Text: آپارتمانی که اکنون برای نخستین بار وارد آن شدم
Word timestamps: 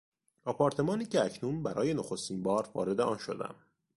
آپارتمانی 0.45 1.05
که 1.05 1.25
اکنون 1.25 1.63
برای 1.63 1.93
نخستین 1.93 2.43
بار 2.43 2.69
وارد 2.73 3.01
آن 3.01 3.17
شدم 3.17 3.55